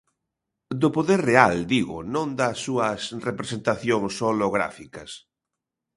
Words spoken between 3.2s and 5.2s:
representacións holográficas.